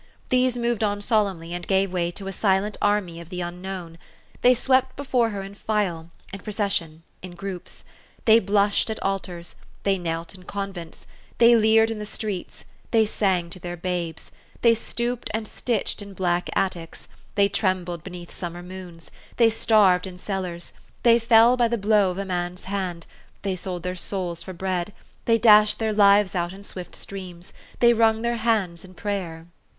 [0.29, 3.99] These moved on solemnly, and gave way to a sQcnt army of the unknown.
[4.41, 7.83] They swept before her in file, in procession, in groups.
[8.25, 11.05] They blushed at altars; they knelt in convents;
[11.37, 12.53] they leered in the 150 THE STORY OF AVIS.
[12.55, 12.71] streets;
[13.13, 18.31] they sang to their babes; they stooped and stitched in black attics; they trembled beneath
[18.31, 20.73] sum mer moons; they starved in cellars;
[21.03, 23.05] they fell by the blow of a man's hand;
[23.43, 24.93] they sold their souls for bread;
[25.25, 29.45] they dashed their li ves out in swift streams; they wrung their hands in prayer.